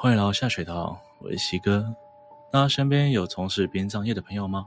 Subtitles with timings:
[0.00, 1.92] 欢迎来到下水道，我是西哥。
[2.52, 4.64] 大家身边有从事殡葬业的朋友吗？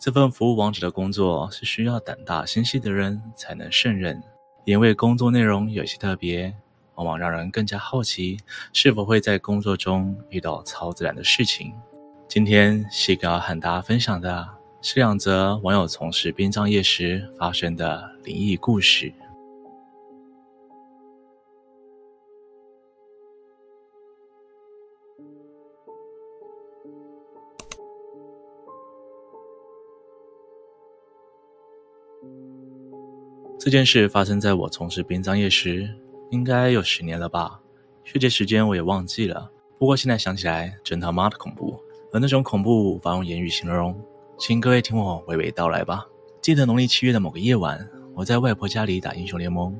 [0.00, 4.20] 这份服务亡者的工作是需要胆大心细的人才能胜任，
[4.64, 6.52] 因为工作内容有些特别，
[6.96, 8.36] 往往让人更加好奇
[8.72, 11.72] 是否会在工作中遇到超自然的事情。
[12.26, 14.44] 今天西哥要和大家分享的
[14.82, 19.14] 是两则网友从事殡葬业时发生的灵异故事。
[33.58, 35.88] 这件事发生在我从事殡葬业时，
[36.30, 37.60] 应该有十年了吧，
[38.04, 39.50] 确切时间我也忘记了。
[39.78, 41.80] 不过现在想起来，真他妈的恐怖，
[42.12, 43.98] 而那种恐怖无法用言语形容，
[44.38, 46.04] 请各位听我娓娓道来吧。
[46.42, 49.74] 记得农历七月的某个夜晚，我在外婆家里打英雄联盟，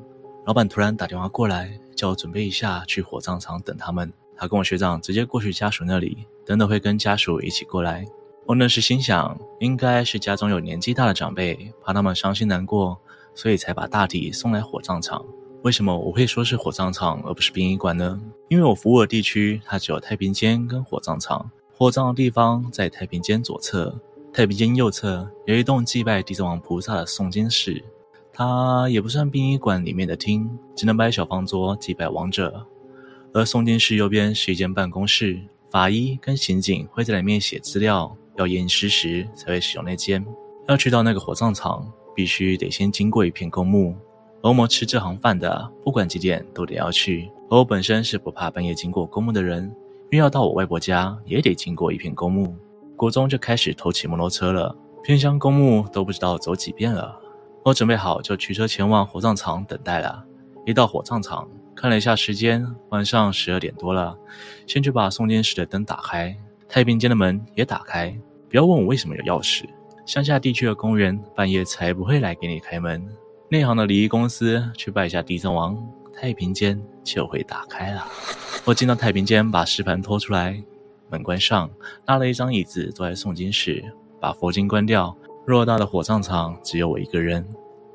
[0.47, 4.11] 老板突然打电话过来，叫我准备一下去火葬场等他们。
[4.37, 8.07] 他跟我学长直接过去家属那里，等等会跟家属一起过来。
[8.47, 12.99] 我那时心想，应该是家中有年纪大的长辈，怕他们伤心难过。
[13.35, 15.25] 所以才把大体送来火葬场。
[15.63, 18.21] 为什么我会说是火葬场而不是殡仪馆呢？
[18.49, 21.51] 因为我服务的地区它只有太平间跟火葬场。
[21.77, 23.99] 火葬的地方在太平间左侧，
[24.33, 27.83] 太平间右侧有一栋祭拜地藏王菩萨的诵经室。
[28.33, 32.67] 它也不算殡仪馆里面的厅，只能摆小方桌祭拜亡者。
[33.33, 35.41] 而诵经室右边是一间办公室，
[35.71, 40.25] 法医跟刑警会在里面写资料，要验尸时才会使用那间。
[40.69, 41.91] 要去到那个火葬场。
[42.15, 43.95] 必须得先经过一片公墓，
[44.43, 47.31] 而我吃这行饭的，不管几点都得要去。
[47.51, 49.65] 而我本身是不怕半夜经过公墓的人，
[50.11, 52.57] 因为要到我外婆家也得经过一片公墓。
[52.97, 57.19] 国中就开始偷骑摩托车了，偏乡公墓都不知道走几遍了。
[57.65, 60.25] 我准备好就驱车前往火葬场等待了。
[60.65, 64.17] 一到火葬场，看了一下时间，晚上十二点多了，
[64.67, 66.37] 先去把诵经室的灯打开，
[66.69, 68.17] 太平间的门也打开。
[68.49, 69.65] 不要问我为什么有钥匙。
[70.07, 73.03] 乡下地区的公园，半夜才不会来给你开门。
[73.49, 75.77] 内行的礼仪公司去拜一下地藏王，
[76.13, 78.07] 太平间就会打开了。
[78.67, 80.63] 我进到太平间，把石盘拖出来，
[81.09, 81.71] 门关上，
[82.05, 83.83] 拉了一张椅子坐在诵经室，
[84.21, 85.17] 把佛经关掉。
[85.47, 87.47] 偌大的火葬场只有我一个人，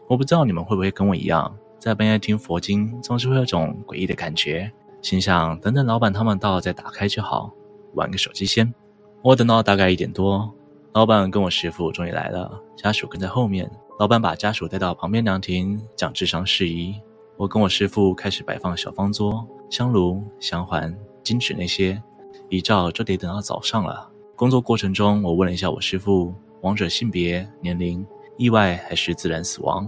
[0.07, 4.71] 我不知道你们会不会跟我一样，在半夜听佛经总是会有种诡异的感觉。
[5.01, 7.51] 心想等等老板他们到了再打开就好，
[7.93, 8.73] 玩个手机先。
[9.21, 10.51] 我等到大概一点多。
[10.93, 13.69] 老板跟我师傅终于来了，家属跟在后面。
[13.99, 16.99] 老板把家属带到旁边凉亭讲治丧事宜。
[17.37, 22.01] 我跟我师傅开始摆放小方桌、香炉、香环、金纸那些，
[22.49, 24.09] 一照就得等到早上了。
[24.35, 28.03] 工作过程中，我问了一下我师傅，亡者性别、年龄、
[28.37, 29.87] 意外还是自然死亡，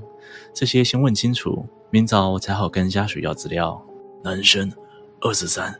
[0.54, 3.84] 这些先问清楚，明早才好跟家属要资料。
[4.24, 4.72] 男生，
[5.22, 5.74] 二十三，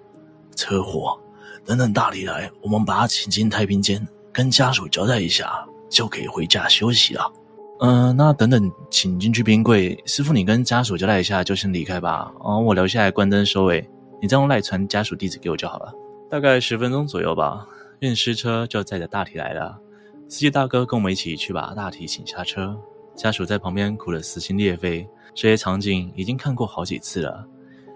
[0.56, 1.20] 车祸。
[1.64, 4.08] 等等大体来，我们把他请进太平间。
[4.32, 7.32] 跟家属交代一下，就可以回家休息了。
[7.80, 10.00] 嗯、那等等，请进去冰柜。
[10.06, 12.32] 师傅，你跟家属交代一下，就先离开吧。
[12.40, 13.90] 哦，我留下来关灯收尾。
[14.22, 15.92] 你再用赖传家属地址给我就好了。
[16.30, 17.68] 大概十分钟左右吧，
[18.00, 19.78] 运尸车就载着大体来了。
[20.30, 22.80] 司机大哥跟我们一起去把大体请下车。
[23.16, 25.08] 家属在旁边哭得撕心裂肺。
[25.34, 27.46] 这些场景已经看过好几次了。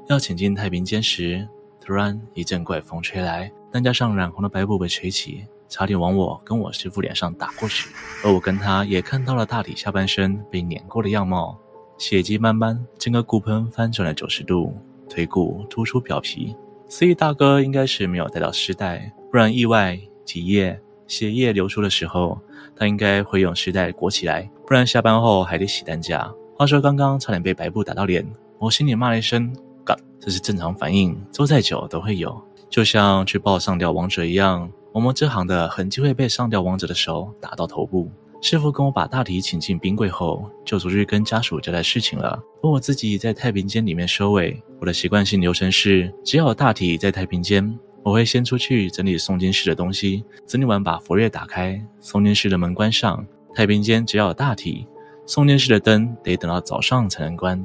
[0.09, 1.47] 要请进太平间时，
[1.79, 5.45] 突然一阵怪风吹来，担架上染红的白布被吹起。
[5.67, 7.89] 差点往我跟我师傅脸上打过去，
[8.23, 11.57] 而我跟他也看到了大体下半身被碾过的样貌，
[11.97, 14.77] 血迹斑斑，整个骨盆翻转了九十度，
[15.09, 16.55] 腿骨突出表皮。
[16.87, 22.39] 所以大哥应该是没有带到尸袋，不然意外积液血液流出的时候，
[22.75, 26.31] 他应该会用尸袋裹起来，不然下班后还得洗担架。
[26.55, 28.25] 话说刚刚差点被白布打到脸，
[28.59, 29.51] 我心里骂了一声
[29.83, 32.39] “干”，这是正常反应，坐再久都会有，
[32.69, 34.71] 就像去抱上吊亡者一样。
[34.95, 38.09] 我们这行的很忌讳被上吊亡者的手打到头部。
[38.41, 42.41] 师傅跟我把大体请进冰柜后，就出去跟家属交代事情了。
[42.63, 44.57] 而我自己在太平间里面收尾。
[44.79, 53.27] 我的习惯性流程是，只要有大体在太平间，我会先出去整理诵经室的东西，整理完把佛乐打开，诵经室的门关上。
[53.53, 54.87] 太平间只要有大体，
[55.27, 57.61] 诵经室的灯得等到早上才能关。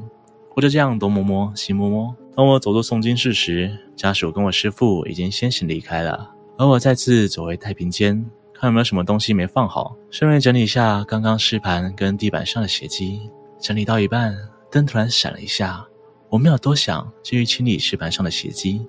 [0.56, 2.12] 我就这样东摸摸西摸摸。
[2.34, 6.34] 当我走入诵经室时，家属跟我师傅已经先行离开了。
[6.60, 8.22] 而我再次走回太平间，
[8.52, 13.30] 看有没有什么东西没放好，顺便整理一下刚刚尸盘跟地板上的血迹。
[13.58, 14.36] 整理到一半，
[14.70, 15.82] 灯突然闪了一下，
[16.28, 18.86] 我没有多想，继续清理尸盘上的血迹。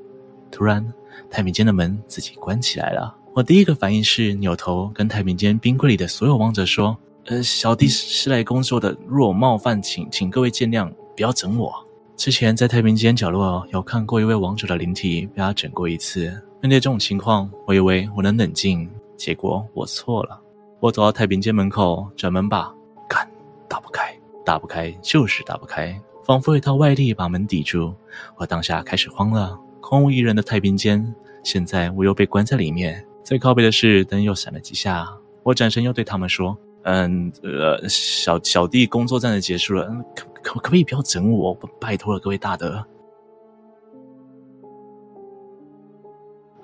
[0.51, 0.85] 突然，
[1.29, 3.15] 太平间的门自己关起来了。
[3.33, 6.97] 我第一个反应是扭头跟太平间冰柜里的所有王者说
[7.27, 11.73] ：“呃，小弟是来工作的，若冒犯，请请各位见谅，不要整我。”
[12.17, 16.37] 之前在太平间角落有看过一位王者的灵体被他整过一次。
[16.61, 18.87] 面对这种情况，我以为我能冷静，
[19.17, 20.39] 结果我错了。
[20.79, 22.71] 我走到太平间门口，转门把，
[23.09, 23.27] 干，
[23.67, 24.15] 打不开，
[24.45, 27.91] 打不开，就是打不开，仿佛有一套外力把门抵住。
[28.37, 31.03] 我当下开始慌了，空无一人的太平间，
[31.43, 33.03] 现在我又被关在里面。
[33.23, 35.07] 最靠北的是，灯又闪了几下，
[35.41, 36.55] 我转身又对他们说
[36.85, 41.57] ：“嗯，呃，小小弟工作暂时结束了，可可可不可以不要整我？
[41.79, 42.85] 拜托了，各位大德。”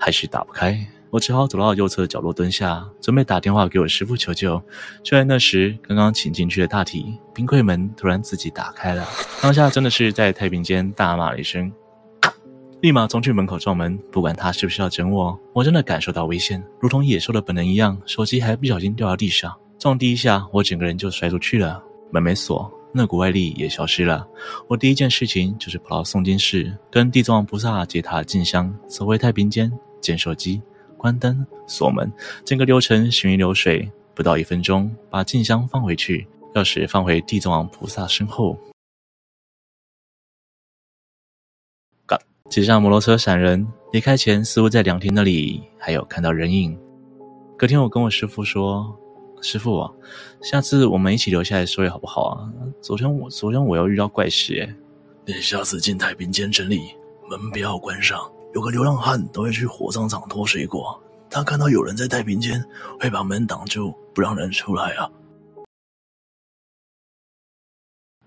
[0.07, 4.57] 还是打不开，我只好走到右侧角落蹲下，准备打电话给我师傅求救。
[5.03, 9.05] 就在那时，刚刚请进去的大体冰柜门突然自己打开了，
[9.41, 11.69] 当下真的是在太平间大骂了一声。
[12.79, 21.83] 立马冲去门口撞门，不管他是不是要整我，我真的感受到危险，如同野兽的本能一样，手机还不小心掉到地上，撞第一下，我整个人就摔出去了。
[22.13, 24.25] 门没锁，那股外力也消失了。
[24.69, 29.69] 我第一件事情就是跑到诵经室，跟地藏王菩萨接他的进香，走回太平间，
[30.01, 30.61] 捡手机，
[30.97, 32.11] 关灯，锁门，
[32.45, 38.57] 整个流程行云流水，不到一分钟，把静香放回去，钥匙放回地藏王菩萨身后。
[42.49, 46.79] 骑上摩托车闪人，离开前似乎在凉亭那里还有看到人影。
[47.57, 48.97] 隔天我跟我师傅说
[49.43, 49.91] ：“师傅啊，
[50.41, 52.49] 下次我们一起留下来说好不好啊？
[52.81, 54.73] 昨天我昨天我又遇到怪事诶。
[55.25, 56.95] 你下次进太平间整理，
[57.29, 58.17] 门不要关上。
[58.53, 62.63] 有个流浪汉都会去火葬场拖水果，他看到有人在太平间，
[62.99, 65.11] 会把门挡住，不让人出来啊。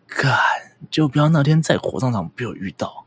[0.06, 0.38] 干，
[0.90, 3.06] 就不要那天在火葬场被我遇到。”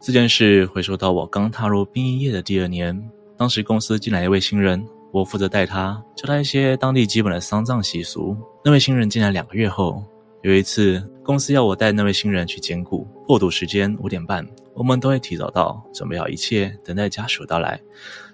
[0.00, 8.36] 这件事回溯到我刚踏入殡仪业的第二年，当时公司进来一位新人，我负责带他，教他一些当地基本的丧葬习俗。
[8.64, 10.02] 那位新人进来两个月后，
[10.42, 14.44] 有一次公司要我带那位新人去捡骨，破土时间五点半，
[14.74, 17.80] 我们都会提早到，准备好一切，等待家属到来。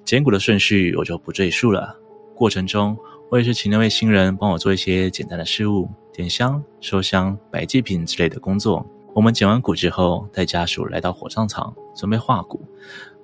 [0.06, 1.94] 捡骨的顺序我就不赘述了。
[2.34, 2.96] 过程中，
[3.30, 8.86] 我也是请那位新人帮我做一些简单的事物，点香、收香、摆祭品之类的工作。
[9.14, 12.62] 我们捡完骨之后，带家属来到火葬场，准备化骨。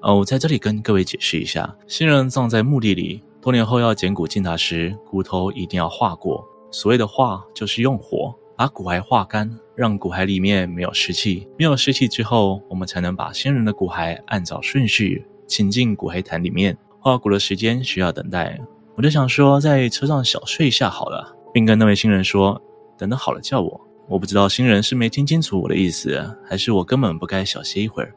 [0.00, 6.46] 哦，我在这里跟各位解释一下：新人葬在墓地里，多年后要捡骨进塔时，骨头一定要化过。
[6.70, 11.48] 所谓的化，就是用火把骨骸化干，让骨骸里面没有湿气。
[11.58, 16.76] 没有湿气之后，我们才能把新人的骨骸按照顺序请进骨骸坛里面。
[17.00, 18.58] 化骨的时间需要等待，
[18.96, 22.60] 我就想说，在车上小睡一下好了，并跟那位新人说：
[22.96, 23.80] 等等好了叫我。
[24.08, 28.14] 我不知道新人是没听清楚我的意思，还是我根本不该小歇一会儿。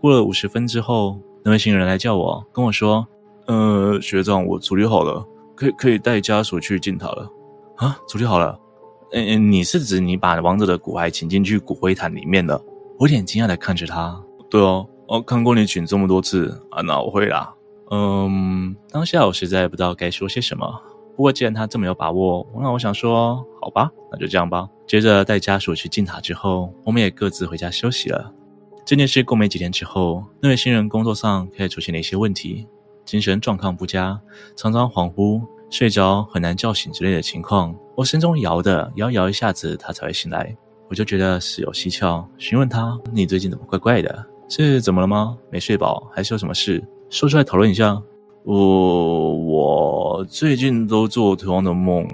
[0.00, 3.06] 过了五十分之后，那位新人来叫我，跟我说
[3.46, 7.30] ：“呃，学长，我处理好了，可以可以带家属去进塔了。”
[7.76, 8.58] 啊，处理好了？
[9.12, 12.56] 嗯、你是指你把王者的骨骸请进去骨灰坛里面的？
[12.98, 14.22] 我有点惊讶的看着他。
[14.48, 17.52] 对哦，我看过你请这么多次啊，那我会啦。
[17.90, 20.80] 嗯，当下我实在不知道该说些什么。
[21.16, 24.68] 不过既然他这么有把握，那我想说，好吧，那就这样吧。
[24.86, 28.32] 接着带家属去进塔之后，我们也各自回家休息了。
[28.86, 32.66] 这件事过没几天之后，那位新人工作上开始出现了一些问题，
[33.04, 34.20] 精神状况不佳，
[34.56, 37.74] 常常恍惚、睡着很难叫醒之类的情况。
[38.00, 40.56] 我心中摇的摇摇一下子，他才会醒来。
[40.88, 44.24] 我就觉得事有蹊跷，询问他：“你最近怎么怪怪的？
[44.48, 45.36] 是怎么了吗？
[45.50, 46.82] 没睡饱，还是有什么事？
[47.10, 48.00] 说出来讨论一下。”
[48.44, 52.08] 我我最近都做同样的梦，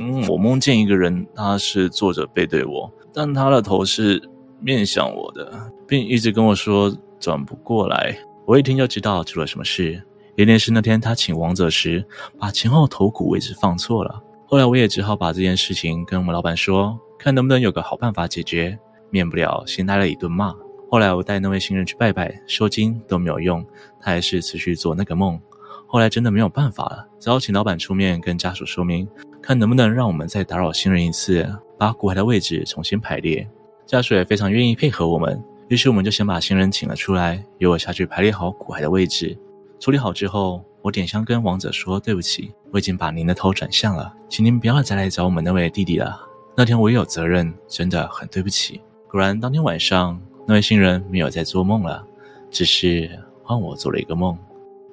[0.00, 4.20] 嗯，我梦见一个人，他是坐着背对我，但他的头是
[4.58, 8.18] 面向我的，并一直跟我说转不过来。
[8.46, 10.02] 我一听就知道出了什么事，
[10.34, 12.04] 一定是那天他请王者时
[12.36, 14.20] 把前后头骨位置放错了。
[14.50, 18.76] 后来我也只好把这件事情跟我们老板说，看能不能有个好办法解决，
[19.08, 20.52] 免不了先挨了一顿骂。
[20.90, 23.64] 后来我带那位新人去拜拜、收惊都没有用，
[24.00, 25.40] 他还是持续做那个梦。
[25.86, 29.06] 后来真的没有办法了，只好请老板出面跟家属说明，
[29.40, 33.48] 看能不能让我们再打扰新人一次，把骨骸的位置重新排列。
[33.86, 39.38] 家属也非常愿意配合我们，于是我们就先把新人请了出来，由我下去排列好骨骸的位置。
[39.78, 46.20] 处理好之后，我点香跟王者说：“对不起，我已经把您的头转向了，请您不要再来找我们那位弟弟了。
[46.56, 52.06] 那天我也有责任，真的很对不起。”果然，当天晚上那位新人没有在做梦了，
[52.50, 53.10] 只是
[53.42, 54.38] 换我做了一个梦，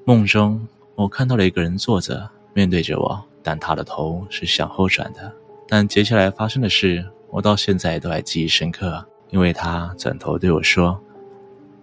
[0.05, 0.67] 梦中。
[0.95, 5.31] 我看到了一个人坐着，面对着我，但他的头是向后转的。
[5.67, 10.99] 但接下来发生的事，我到现在都还记忆深刻，因为他转头对我说：“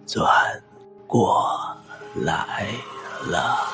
[0.05, 0.27] 转
[1.07, 1.47] 过
[2.15, 2.67] 来
[3.27, 3.73] 了。”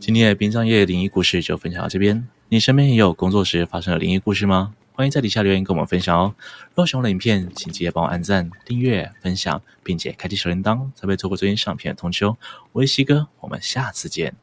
[0.00, 2.26] 今天的殡葬业灵异故事就分享到这边。
[2.48, 4.74] 你身边也有工作时发生的灵异故事吗？
[4.94, 6.34] 欢迎在底下留言跟我们分享哦。
[6.70, 12.38] 如果喜欢我的影片，请记得帮我按赞、订阅、分享，并且开启小铃铛，才不会错过最新上片的通知哦。
[12.72, 14.34] 我是西哥，我们下次见。